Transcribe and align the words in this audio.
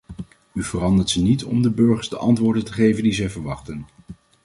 U 0.53 0.63
verandert 0.63 1.09
ze 1.09 1.21
niet 1.21 1.43
om 1.43 1.61
de 1.61 1.69
burgers 1.71 2.09
de 2.09 2.17
antwoorden 2.17 2.65
te 2.65 2.73
geven 2.73 3.03
die 3.03 3.13
zij 3.13 3.29
verwachten. 3.29 3.85